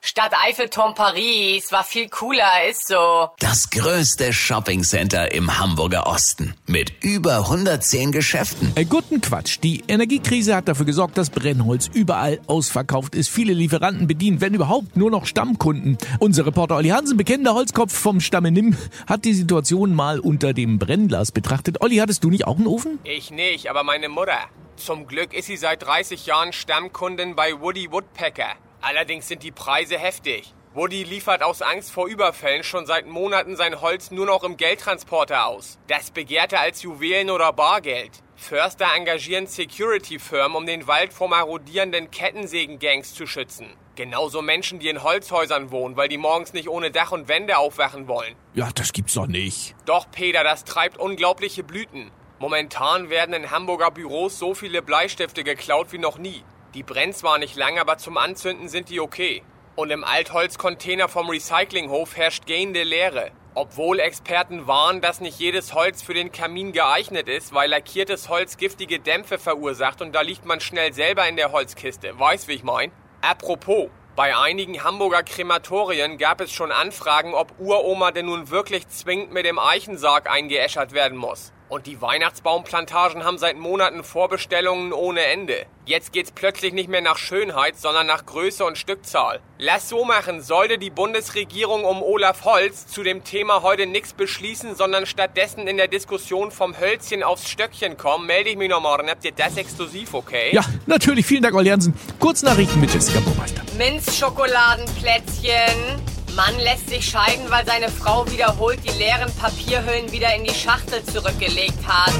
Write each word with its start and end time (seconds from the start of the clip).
Stadt 0.00 0.32
Eiffelturm 0.46 0.94
Paris 0.94 1.72
war 1.72 1.82
viel 1.82 2.08
cooler, 2.08 2.68
ist 2.70 2.86
so. 2.86 3.28
Das 3.40 3.68
größte 3.70 4.32
Shoppingcenter 4.32 5.32
im 5.32 5.58
Hamburger 5.58 6.06
Osten 6.06 6.54
mit 6.66 6.92
über 7.02 7.38
110 7.38 8.12
Geschäften. 8.12 8.72
Äh, 8.76 8.84
guten 8.84 9.20
Quatsch. 9.20 9.58
Die 9.62 9.82
Energiekrise 9.88 10.54
hat 10.54 10.68
dafür 10.68 10.86
gesorgt, 10.86 11.18
dass 11.18 11.30
Brennholz 11.30 11.90
überall 11.92 12.40
ausverkauft 12.46 13.16
ist. 13.16 13.28
Viele 13.28 13.52
Lieferanten 13.52 14.06
bedienen, 14.06 14.40
wenn 14.40 14.54
überhaupt, 14.54 14.96
nur 14.96 15.10
noch 15.10 15.26
Stammkunden. 15.26 15.98
Unser 16.20 16.46
Reporter 16.46 16.76
Olli 16.76 16.90
Hansen, 16.90 17.16
bekennender 17.16 17.54
Holzkopf 17.54 17.92
vom 17.92 18.20
Stamme 18.20 18.52
Nimm, 18.52 18.76
hat 19.08 19.24
die 19.24 19.34
Situation 19.34 19.94
mal 19.94 20.20
unter 20.20 20.52
dem 20.52 20.78
Brennglas 20.78 21.32
betrachtet. 21.32 21.80
Olli, 21.80 21.96
hattest 21.96 22.22
du 22.22 22.30
nicht 22.30 22.46
auch 22.46 22.56
einen 22.56 22.68
Ofen? 22.68 23.00
Ich 23.02 23.32
nicht, 23.32 23.68
aber 23.68 23.82
meine 23.82 24.08
Mutter. 24.08 24.38
Zum 24.76 25.08
Glück 25.08 25.34
ist 25.34 25.46
sie 25.46 25.56
seit 25.56 25.82
30 25.82 26.26
Jahren 26.26 26.52
Stammkundin 26.52 27.34
bei 27.34 27.60
Woody 27.60 27.90
Woodpecker. 27.90 28.54
Allerdings 28.80 29.28
sind 29.28 29.42
die 29.42 29.52
Preise 29.52 29.98
heftig. 29.98 30.54
Woody 30.74 31.02
liefert 31.02 31.42
aus 31.42 31.62
Angst 31.62 31.90
vor 31.90 32.06
Überfällen 32.06 32.62
schon 32.62 32.86
seit 32.86 33.06
Monaten 33.06 33.56
sein 33.56 33.80
Holz 33.80 34.10
nur 34.10 34.26
noch 34.26 34.44
im 34.44 34.56
Geldtransporter 34.56 35.46
aus. 35.46 35.78
Das 35.88 36.10
begehrt 36.10 36.52
er 36.52 36.60
als 36.60 36.82
Juwelen 36.82 37.30
oder 37.30 37.52
Bargeld. 37.52 38.12
Förster 38.36 38.86
engagieren 38.94 39.48
Security-Firmen, 39.48 40.56
um 40.56 40.66
den 40.66 40.86
Wald 40.86 41.12
vor 41.12 41.28
marodierenden 41.28 42.10
Kettensägen-Gangs 42.12 43.14
zu 43.14 43.26
schützen. 43.26 43.66
Genauso 43.96 44.42
Menschen, 44.42 44.78
die 44.78 44.88
in 44.88 45.02
Holzhäusern 45.02 45.72
wohnen, 45.72 45.96
weil 45.96 46.08
die 46.08 46.18
morgens 46.18 46.52
nicht 46.52 46.68
ohne 46.68 46.92
Dach 46.92 47.10
und 47.10 47.26
Wände 47.26 47.58
aufwachen 47.58 48.06
wollen. 48.06 48.36
Ja, 48.54 48.68
das 48.72 48.92
gibt's 48.92 49.14
doch 49.14 49.26
nicht. 49.26 49.74
Doch, 49.86 50.06
Peter, 50.12 50.44
das 50.44 50.62
treibt 50.62 50.98
unglaubliche 50.98 51.64
Blüten. 51.64 52.12
Momentan 52.38 53.10
werden 53.10 53.34
in 53.34 53.50
Hamburger 53.50 53.90
Büros 53.90 54.38
so 54.38 54.54
viele 54.54 54.82
Bleistifte 54.82 55.42
geklaut 55.42 55.90
wie 55.90 55.98
noch 55.98 56.18
nie. 56.18 56.44
Die 56.74 56.82
brennt 56.82 57.16
zwar 57.16 57.38
nicht 57.38 57.56
lang, 57.56 57.78
aber 57.78 57.96
zum 57.96 58.18
Anzünden 58.18 58.68
sind 58.68 58.90
die 58.90 59.00
okay. 59.00 59.42
Und 59.74 59.90
im 59.90 60.04
Altholzcontainer 60.04 61.08
vom 61.08 61.30
Recyclinghof 61.30 62.16
herrscht 62.16 62.46
gehende 62.46 62.82
Leere. 62.82 63.30
Obwohl 63.54 64.00
Experten 64.00 64.66
warnen, 64.66 65.00
dass 65.00 65.20
nicht 65.20 65.38
jedes 65.40 65.72
Holz 65.72 66.02
für 66.02 66.14
den 66.14 66.30
Kamin 66.30 66.72
geeignet 66.72 67.28
ist, 67.28 67.54
weil 67.54 67.70
lackiertes 67.70 68.28
Holz 68.28 68.56
giftige 68.56 69.00
Dämpfe 69.00 69.38
verursacht 69.38 70.02
und 70.02 70.14
da 70.14 70.20
liegt 70.20 70.44
man 70.44 70.60
schnell 70.60 70.92
selber 70.92 71.26
in 71.26 71.36
der 71.36 71.52
Holzkiste. 71.52 72.18
Weißt, 72.18 72.48
wie 72.48 72.52
ich 72.52 72.62
mein? 72.62 72.92
Apropos, 73.20 73.88
bei 74.18 74.36
einigen 74.36 74.82
Hamburger 74.82 75.22
Krematorien 75.22 76.18
gab 76.18 76.40
es 76.40 76.50
schon 76.50 76.72
Anfragen, 76.72 77.34
ob 77.34 77.54
Uroma 77.60 78.10
denn 78.10 78.26
nun 78.26 78.50
wirklich 78.50 78.88
zwingend 78.88 79.32
mit 79.32 79.46
dem 79.46 79.60
Eichensarg 79.60 80.28
eingeäschert 80.28 80.90
werden 80.90 81.16
muss. 81.16 81.52
Und 81.68 81.86
die 81.86 82.00
Weihnachtsbaumplantagen 82.00 83.22
haben 83.22 83.38
seit 83.38 83.56
Monaten 83.56 84.02
Vorbestellungen 84.02 84.92
ohne 84.92 85.20
Ende. 85.20 85.66
Jetzt 85.86 86.12
geht's 86.12 86.32
plötzlich 86.32 86.72
nicht 86.72 86.88
mehr 86.88 87.00
nach 87.00 87.16
Schönheit, 87.16 87.78
sondern 87.78 88.08
nach 88.08 88.26
Größe 88.26 88.64
und 88.64 88.76
Stückzahl. 88.76 89.38
Lass 89.56 89.88
so 89.88 90.04
machen, 90.04 90.40
sollte 90.42 90.78
die 90.78 90.90
Bundesregierung 90.90 91.84
um 91.84 92.02
Olaf 92.02 92.44
Holz 92.44 92.88
zu 92.88 93.04
dem 93.04 93.22
Thema 93.22 93.62
heute 93.62 93.86
nichts 93.86 94.14
beschließen, 94.14 94.74
sondern 94.74 95.06
stattdessen 95.06 95.68
in 95.68 95.76
der 95.76 95.86
Diskussion 95.86 96.50
vom 96.50 96.76
Hölzchen 96.76 97.22
aufs 97.22 97.48
Stöckchen 97.48 97.96
kommen, 97.96 98.26
melde 98.26 98.50
ich 98.50 98.56
mich 98.56 98.68
noch 98.68 98.82
morgen. 98.82 99.08
Habt 99.08 99.24
ihr 99.24 99.30
das 99.30 99.56
exklusiv, 99.56 100.12
okay? 100.12 100.50
Ja, 100.50 100.64
natürlich. 100.86 101.24
Vielen 101.24 101.44
Dank, 101.44 101.54
Olli 101.54 101.70
Hansen. 101.70 101.94
Kurznachrichten 102.18 102.80
mit 102.80 102.92
Jessica 102.92 103.20
Burmeister. 103.20 103.57
Minzschokoladenplätzchen. 103.78 106.02
Mann 106.34 106.58
lässt 106.58 106.90
sich 106.90 107.08
scheiden, 107.08 107.48
weil 107.48 107.64
seine 107.64 107.88
Frau 107.88 108.28
wiederholt 108.28 108.80
die 108.84 108.98
leeren 108.98 109.32
Papierhüllen 109.36 110.10
wieder 110.10 110.34
in 110.34 110.42
die 110.42 110.54
Schachtel 110.54 111.04
zurückgelegt 111.04 111.78
hat. 111.86 112.12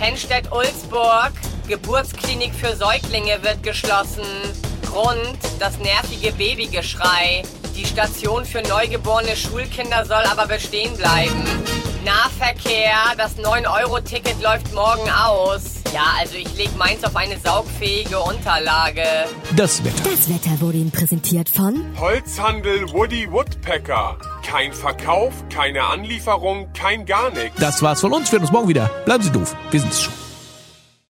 Henstedt-Ulzburg. 0.00 1.32
Geburtsklinik 1.68 2.52
für 2.52 2.76
Säuglinge 2.76 3.40
wird 3.42 3.62
geschlossen. 3.62 4.26
Grund, 4.84 5.38
das 5.60 5.78
nervige 5.78 6.32
Babygeschrei. 6.32 7.44
Die 7.76 7.86
Station 7.86 8.44
für 8.44 8.62
neugeborene 8.62 9.36
Schulkinder 9.36 10.04
soll 10.04 10.24
aber 10.24 10.46
bestehen 10.46 10.96
bleiben. 10.96 11.44
Nahverkehr, 12.04 13.14
das 13.16 13.36
9-Euro-Ticket 13.36 14.42
läuft 14.42 14.74
morgen 14.74 15.08
aus. 15.10 15.73
Ja, 15.94 16.16
also 16.18 16.34
ich 16.34 16.56
leg 16.56 16.76
meins 16.76 17.04
auf 17.04 17.14
eine 17.14 17.38
saugfähige 17.38 18.18
Unterlage. 18.18 19.04
Das 19.54 19.84
Wetter. 19.84 20.02
Das 20.10 20.28
Wetter 20.28 20.60
wurde 20.60 20.78
Ihnen 20.78 20.90
präsentiert 20.90 21.48
von 21.48 21.84
Holzhandel 22.00 22.90
Woody 22.92 23.30
Woodpecker. 23.30 24.18
Kein 24.44 24.72
Verkauf, 24.72 25.32
keine 25.50 25.84
Anlieferung, 25.84 26.68
kein 26.72 27.06
gar 27.06 27.30
nichts. 27.30 27.60
Das 27.60 27.80
war's 27.80 28.00
von 28.00 28.12
uns. 28.12 28.32
Wir 28.32 28.38
hören 28.38 28.42
uns 28.42 28.50
morgen 28.52 28.66
wieder. 28.66 28.90
Bleiben 29.04 29.22
Sie 29.22 29.30
doof. 29.30 29.54
Wir 29.70 29.78
sind's 29.78 30.02
schon. 30.02 30.23